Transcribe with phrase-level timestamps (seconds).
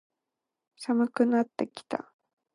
[0.77, 2.11] 寒くなってきた。